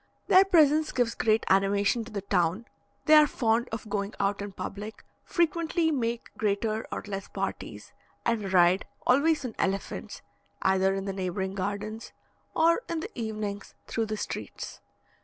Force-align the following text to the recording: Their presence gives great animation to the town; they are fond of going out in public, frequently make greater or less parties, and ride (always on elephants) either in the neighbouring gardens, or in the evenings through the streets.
Their 0.29 0.45
presence 0.45 0.91
gives 0.91 1.13
great 1.13 1.45
animation 1.47 2.03
to 2.05 2.11
the 2.11 2.23
town; 2.23 2.65
they 3.05 3.13
are 3.13 3.27
fond 3.27 3.69
of 3.71 3.87
going 3.87 4.15
out 4.19 4.41
in 4.41 4.51
public, 4.51 5.05
frequently 5.23 5.91
make 5.91 6.35
greater 6.39 6.87
or 6.91 7.03
less 7.05 7.27
parties, 7.27 7.93
and 8.25 8.51
ride 8.51 8.87
(always 9.05 9.45
on 9.45 9.53
elephants) 9.59 10.23
either 10.63 10.95
in 10.95 11.05
the 11.05 11.13
neighbouring 11.13 11.53
gardens, 11.53 12.13
or 12.55 12.81
in 12.89 13.01
the 13.01 13.11
evenings 13.13 13.75
through 13.85 14.07
the 14.07 14.17
streets. 14.17 14.81